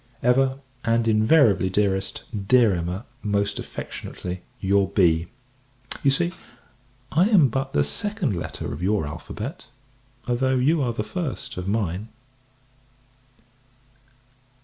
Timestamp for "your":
4.59-4.87, 8.81-9.05